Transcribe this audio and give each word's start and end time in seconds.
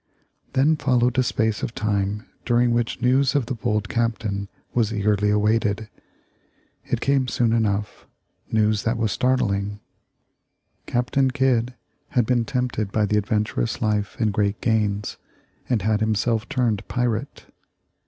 Then 0.53 0.77
followed 0.77 1.19
a 1.19 1.21
space 1.21 1.61
of 1.61 1.75
time 1.75 2.25
during 2.43 2.71
which 2.71 3.03
news 3.03 3.35
of 3.35 3.45
the 3.45 3.53
bold 3.53 3.87
Captain 3.87 4.49
was 4.73 4.91
eagerly 4.91 5.29
awaited. 5.29 5.89
It 6.85 7.01
came 7.01 7.27
soon 7.27 7.53
enough 7.53 8.07
news 8.51 8.81
that 8.81 8.97
was 8.97 9.11
startling. 9.11 9.79
Captain 10.87 11.29
Kidd 11.29 11.75
had 12.09 12.25
been 12.25 12.45
tempted 12.45 12.91
by 12.91 13.05
the 13.05 13.17
adventurous 13.17 13.79
life 13.79 14.15
and 14.19 14.33
great 14.33 14.59
gains, 14.59 15.17
and 15.69 15.83
had 15.83 15.99
himself 15.99 16.49
turned 16.49 16.87
pirate! 16.87 17.45